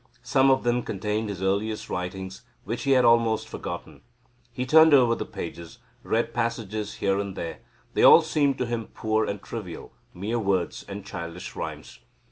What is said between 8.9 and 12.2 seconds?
poor and trivial mere words and childish rhymes!